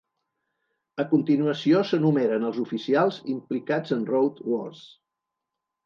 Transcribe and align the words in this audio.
A 1.03 1.05
continuació 1.11 1.83
s'enumeren 1.91 2.49
els 2.49 2.59
oficials 2.65 3.23
implicats 3.37 3.97
en 4.01 4.05
Road 4.15 4.45
Wars. 4.51 4.85